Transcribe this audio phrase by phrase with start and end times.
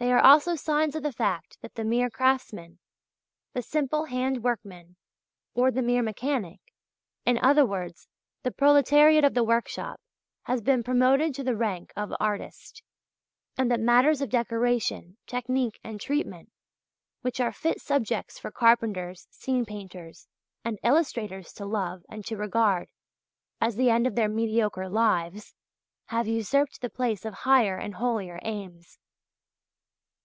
[0.00, 2.78] They are also signs of the fact that the mere craftsmen,
[3.52, 4.94] the simple hand workmen,
[5.54, 6.60] or the mere mechanic
[7.26, 8.06] in other words,
[8.44, 10.00] the proletariat of the workshop,
[10.44, 12.80] has been promoted to the rank of artist,
[13.56, 16.52] and that matters of decoration, technique and treatment
[17.22, 20.28] (which are fit subjects for carpenters, scene painters,
[20.64, 22.86] and illustrators to love and to regard
[23.60, 25.56] as the end of their mediocre lives)
[26.06, 28.96] have usurped the place of higher and holier aims.